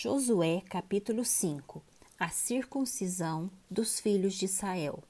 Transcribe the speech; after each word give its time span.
Josué 0.00 0.62
capítulo 0.70 1.24
5 1.24 1.82
A 2.16 2.28
circuncisão 2.28 3.50
dos 3.68 3.98
filhos 3.98 4.34
de 4.34 4.44
Israel. 4.44 5.02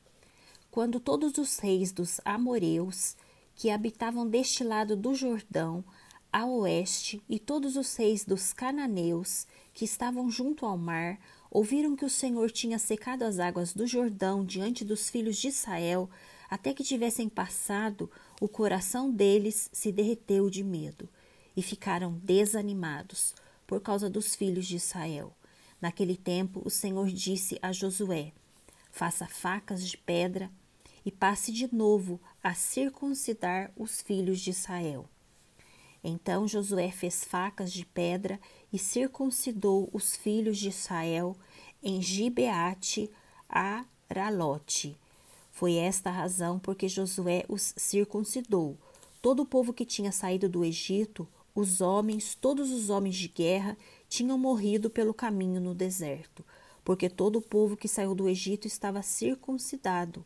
Quando 0.70 0.98
todos 0.98 1.36
os 1.36 1.58
reis 1.58 1.92
dos 1.92 2.22
amoreus 2.24 3.14
que 3.54 3.68
habitavam 3.68 4.26
deste 4.26 4.64
lado 4.64 4.96
do 4.96 5.14
Jordão, 5.14 5.84
a 6.32 6.46
oeste, 6.46 7.22
e 7.28 7.38
todos 7.38 7.76
os 7.76 7.94
reis 7.96 8.24
dos 8.24 8.54
cananeus 8.54 9.46
que 9.74 9.84
estavam 9.84 10.30
junto 10.30 10.64
ao 10.64 10.78
mar, 10.78 11.20
ouviram 11.50 11.94
que 11.94 12.06
o 12.06 12.08
Senhor 12.08 12.50
tinha 12.50 12.78
secado 12.78 13.24
as 13.24 13.38
águas 13.38 13.74
do 13.74 13.86
Jordão 13.86 14.42
diante 14.42 14.86
dos 14.86 15.10
filhos 15.10 15.36
de 15.36 15.48
Israel, 15.48 16.08
até 16.48 16.72
que 16.72 16.82
tivessem 16.82 17.28
passado, 17.28 18.10
o 18.40 18.48
coração 18.48 19.10
deles 19.10 19.68
se 19.70 19.92
derreteu 19.92 20.48
de 20.48 20.64
medo, 20.64 21.06
e 21.54 21.60
ficaram 21.60 22.14
desanimados 22.24 23.34
por 23.68 23.82
causa 23.82 24.08
dos 24.08 24.34
filhos 24.34 24.66
de 24.66 24.76
Israel. 24.76 25.32
Naquele 25.80 26.16
tempo, 26.16 26.60
o 26.64 26.70
Senhor 26.70 27.06
disse 27.06 27.58
a 27.62 27.70
Josué: 27.70 28.32
Faça 28.90 29.28
facas 29.28 29.86
de 29.86 29.96
pedra 29.96 30.50
e 31.04 31.12
passe 31.12 31.52
de 31.52 31.72
novo 31.72 32.18
a 32.42 32.54
circuncidar 32.54 33.70
os 33.76 34.00
filhos 34.02 34.40
de 34.40 34.50
Israel. 34.50 35.08
Então 36.02 36.48
Josué 36.48 36.90
fez 36.90 37.22
facas 37.22 37.72
de 37.72 37.84
pedra 37.84 38.40
e 38.72 38.78
circuncidou 38.78 39.90
os 39.92 40.16
filhos 40.16 40.58
de 40.58 40.68
Israel 40.68 41.36
em 41.82 42.00
Gibeate 42.00 43.10
Aralote. 43.48 44.96
Foi 45.50 45.74
esta 45.74 46.08
a 46.08 46.12
razão 46.12 46.58
porque 46.58 46.88
Josué 46.88 47.44
os 47.48 47.74
circuncidou. 47.76 48.78
Todo 49.20 49.42
o 49.42 49.46
povo 49.46 49.72
que 49.72 49.84
tinha 49.84 50.12
saído 50.12 50.48
do 50.48 50.64
Egito 50.64 51.28
os 51.58 51.80
homens, 51.80 52.34
todos 52.34 52.70
os 52.70 52.88
homens 52.88 53.16
de 53.16 53.26
guerra, 53.26 53.76
tinham 54.08 54.38
morrido 54.38 54.88
pelo 54.88 55.12
caminho 55.12 55.60
no 55.60 55.74
deserto, 55.74 56.44
porque 56.84 57.10
todo 57.10 57.36
o 57.36 57.42
povo 57.42 57.76
que 57.76 57.88
saiu 57.88 58.14
do 58.14 58.28
Egito 58.28 58.66
estava 58.66 59.02
circuncidado, 59.02 60.24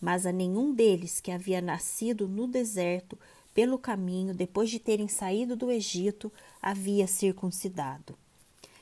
mas 0.00 0.24
a 0.24 0.32
nenhum 0.32 0.72
deles 0.72 1.20
que 1.20 1.30
havia 1.30 1.60
nascido 1.60 2.26
no 2.26 2.46
deserto 2.46 3.18
pelo 3.52 3.78
caminho, 3.78 4.32
depois 4.32 4.70
de 4.70 4.78
terem 4.78 5.06
saído 5.06 5.54
do 5.54 5.70
Egito, 5.70 6.32
havia 6.62 7.06
circuncidado. 7.06 8.16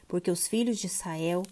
Porque 0.07 0.31
os 0.31 0.47
filhos 0.47 0.79
de 0.79 0.87
Israel 0.87 1.43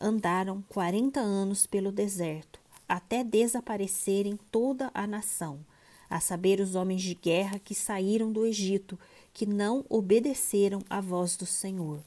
andaram 0.00 0.62
quarenta 0.68 1.20
anos 1.20 1.66
pelo 1.66 1.92
deserto, 1.92 2.58
até 2.88 3.22
desaparecerem 3.22 4.38
toda 4.50 4.90
a 4.92 5.06
nação, 5.06 5.60
a 6.08 6.20
saber, 6.20 6.60
os 6.60 6.74
homens 6.74 7.02
de 7.02 7.14
guerra 7.14 7.58
que 7.58 7.74
saíram 7.74 8.32
do 8.32 8.44
Egito 8.46 8.98
que 9.32 9.46
não 9.46 9.84
obedeceram 9.88 10.80
à 10.88 11.00
voz 11.00 11.36
do 11.36 11.46
Senhor, 11.46 12.00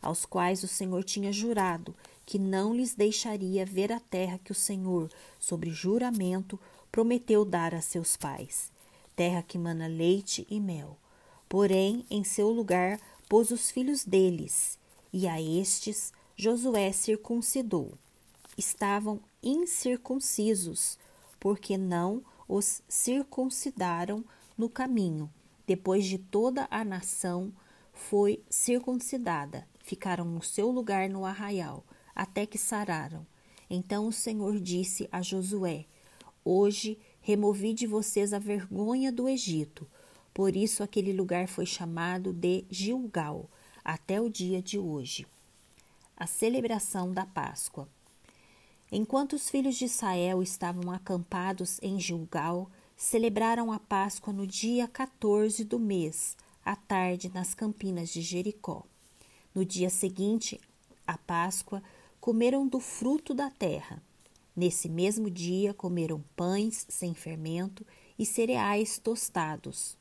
aos 0.00 0.24
quais 0.24 0.62
o 0.62 0.68
Senhor 0.68 1.02
tinha 1.02 1.32
jurado 1.32 1.94
que 2.30 2.38
não 2.38 2.72
lhes 2.72 2.94
deixaria 2.94 3.66
ver 3.66 3.90
a 3.90 3.98
terra 3.98 4.38
que 4.38 4.52
o 4.52 4.54
Senhor, 4.54 5.10
sobre 5.36 5.68
juramento, 5.72 6.60
prometeu 6.92 7.44
dar 7.44 7.74
a 7.74 7.80
seus 7.80 8.16
pais, 8.16 8.70
terra 9.16 9.42
que 9.42 9.58
mana 9.58 9.88
leite 9.88 10.46
e 10.48 10.60
mel. 10.60 10.96
Porém, 11.48 12.06
em 12.08 12.22
seu 12.22 12.48
lugar 12.50 13.00
pôs 13.28 13.50
os 13.50 13.68
filhos 13.68 14.04
deles, 14.04 14.78
e 15.12 15.26
a 15.26 15.42
estes 15.42 16.12
Josué 16.36 16.92
circuncidou. 16.92 17.94
Estavam 18.56 19.18
incircuncisos, 19.42 20.96
porque 21.40 21.76
não 21.76 22.22
os 22.50 22.82
circuncidaram 22.88 24.24
no 24.58 24.68
caminho, 24.68 25.32
depois 25.64 26.04
de 26.04 26.18
toda 26.18 26.66
a 26.68 26.84
nação 26.84 27.52
foi 27.92 28.42
circuncidada, 28.50 29.68
ficaram 29.78 30.24
no 30.24 30.42
seu 30.42 30.68
lugar 30.68 31.08
no 31.08 31.24
arraial, 31.24 31.84
até 32.12 32.44
que 32.44 32.58
sararam. 32.58 33.24
Então 33.70 34.08
o 34.08 34.12
Senhor 34.12 34.58
disse 34.58 35.08
a 35.12 35.22
Josué: 35.22 35.86
Hoje 36.44 36.98
removi 37.20 37.72
de 37.72 37.86
vocês 37.86 38.32
a 38.32 38.40
vergonha 38.40 39.12
do 39.12 39.28
Egito. 39.28 39.86
Por 40.34 40.56
isso 40.56 40.82
aquele 40.82 41.12
lugar 41.12 41.46
foi 41.46 41.66
chamado 41.66 42.32
de 42.32 42.64
Gilgal, 42.68 43.48
até 43.84 44.20
o 44.20 44.28
dia 44.28 44.60
de 44.60 44.76
hoje. 44.76 45.24
A 46.16 46.26
celebração 46.26 47.12
da 47.12 47.24
Páscoa. 47.24 47.88
Enquanto 48.92 49.34
os 49.34 49.48
filhos 49.48 49.76
de 49.76 49.84
Israel 49.84 50.42
estavam 50.42 50.90
acampados 50.90 51.78
em 51.80 52.00
Gilgal, 52.00 52.68
celebraram 52.96 53.70
a 53.70 53.78
Páscoa 53.78 54.32
no 54.32 54.44
dia 54.44 54.88
14 54.88 55.62
do 55.64 55.78
mês, 55.78 56.36
à 56.64 56.74
tarde, 56.74 57.30
nas 57.32 57.54
campinas 57.54 58.08
de 58.08 58.20
Jericó. 58.20 58.84
No 59.54 59.64
dia 59.64 59.88
seguinte, 59.88 60.60
à 61.06 61.16
Páscoa, 61.16 61.80
comeram 62.20 62.66
do 62.66 62.80
fruto 62.80 63.32
da 63.32 63.48
terra. 63.48 64.02
Nesse 64.56 64.88
mesmo 64.88 65.30
dia, 65.30 65.72
comeram 65.72 66.22
pães 66.34 66.84
sem 66.88 67.14
fermento 67.14 67.86
e 68.18 68.26
cereais 68.26 68.98
tostados. 68.98 69.96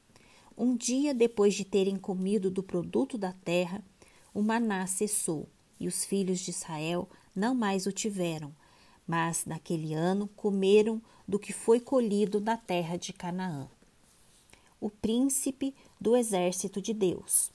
Um 0.57 0.75
dia 0.75 1.13
depois 1.13 1.53
de 1.53 1.63
terem 1.63 1.95
comido 1.95 2.49
do 2.49 2.63
produto 2.63 3.19
da 3.19 3.33
terra, 3.33 3.83
o 4.33 4.41
maná 4.41 4.87
cessou 4.87 5.47
e 5.79 5.87
os 5.87 6.03
filhos 6.03 6.39
de 6.39 6.49
Israel 6.49 7.07
não 7.35 7.55
mais 7.55 7.85
o 7.85 7.91
tiveram, 7.91 8.53
mas 9.09 9.43
naquele 9.43 9.95
ano 9.95 10.29
comeram 10.35 11.01
do 11.27 11.39
que 11.39 11.51
foi 11.51 11.79
colhido 11.79 12.39
da 12.39 12.55
terra 12.55 12.95
de 12.95 13.11
Canaã. 13.11 13.67
O 14.79 14.87
príncipe 14.87 15.73
do 15.99 16.15
exército 16.15 16.79
de 16.79 16.93
Deus. 16.93 17.49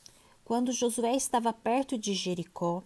Quando 0.45 0.73
Josué 0.73 1.15
estava 1.15 1.53
perto 1.53 1.97
de 1.97 2.13
Jericó, 2.13 2.83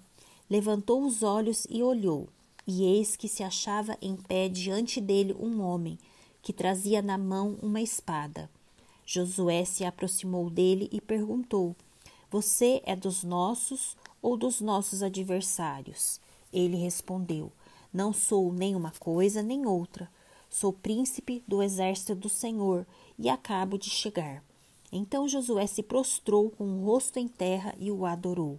levantou 0.51 1.03
os 1.03 1.23
olhos 1.23 1.67
e 1.71 1.83
olhou, 1.83 2.29
e 2.67 2.85
eis 2.85 3.17
que 3.17 3.27
se 3.27 3.43
achava 3.43 3.97
em 4.03 4.15
pé 4.15 4.51
diante 4.51 5.01
dele 5.01 5.35
um 5.41 5.63
homem 5.63 5.99
que 6.43 6.53
trazia 6.53 7.01
na 7.01 7.17
mão 7.17 7.57
uma 7.63 7.81
espada. 7.81 8.51
Josué 9.07 9.65
se 9.65 9.83
aproximou 9.83 10.51
dele 10.51 10.91
e 10.93 11.01
perguntou: 11.01 11.75
Você 12.31 12.83
é 12.85 12.95
dos 12.95 13.25
nossos 13.25 13.97
ou 14.21 14.37
dos 14.37 14.61
nossos 14.61 15.03
adversários? 15.03 16.21
Ele 16.53 16.77
respondeu: 16.77 17.51
não 17.93 18.13
sou 18.13 18.53
nem 18.53 18.75
uma 18.75 18.93
coisa 18.93 19.43
nem 19.43 19.67
outra. 19.67 20.11
Sou 20.51 20.73
príncipe 20.73 21.43
do 21.47 21.63
exército 21.63 22.15
do 22.15 22.29
Senhor 22.29 22.87
e 23.19 23.29
acabo 23.29 23.79
de 23.79 23.91
chegar. 23.91 24.43
Então 24.91 25.29
Josué 25.29 25.67
se 25.67 25.83
prostrou 25.83 26.51
com 26.51 26.65
o 26.65 26.85
rosto 26.85 27.19
em 27.19 27.29
terra 27.29 27.75
e 27.79 27.91
o 27.91 28.07
adorou. 28.07 28.59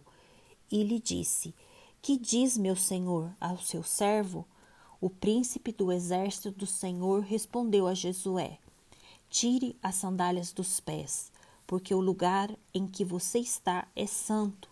E 0.72 0.84
lhe 0.84 1.00
disse: 1.00 1.54
Que 2.02 2.18
diz 2.18 2.58
meu 2.58 2.76
senhor 2.76 3.32
ao 3.40 3.58
seu 3.58 3.84
servo? 3.84 4.46
O 5.02 5.10
príncipe 5.10 5.72
do 5.72 5.92
exército 5.92 6.52
do 6.52 6.66
Senhor 6.66 7.22
respondeu 7.22 7.88
a 7.88 7.94
Josué: 7.94 8.60
Tire 9.30 9.76
as 9.82 9.96
sandálias 9.96 10.52
dos 10.52 10.80
pés, 10.80 11.32
porque 11.66 11.94
o 11.94 12.02
lugar 12.02 12.56
em 12.74 12.86
que 12.86 13.04
você 13.04 13.40
está 13.40 13.88
é 13.96 14.06
santo. 14.06 14.70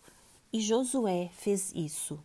E 0.51 0.59
Josué 0.59 1.29
fez 1.33 1.71
isso. 1.73 2.19